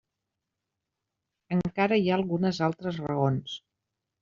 Encara 1.57 2.01
hi 2.03 2.11
ha 2.11 2.17
algunes 2.19 2.63
altres 2.71 3.01
raons. 3.07 3.57